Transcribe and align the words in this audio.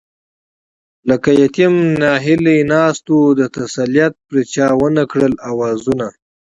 لکه 1.09 1.29
يتيم 1.41 1.73
ناهيلی 2.01 2.57
ناست 2.71 3.03
وو، 3.13 3.25
د 3.39 3.41
تسليت 3.57 4.13
پرې 4.27 4.41
چا 4.53 4.67
ونکړل 4.81 5.33
آوازونه 5.51 6.07